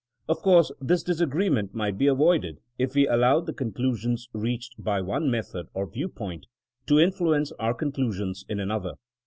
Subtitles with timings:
[0.27, 4.73] Of course, this disagree ment might be avoided if we allowed the con clusions reached
[4.83, 6.47] by one method or viewpoint
[6.87, 8.95] to influence our conclusions in another.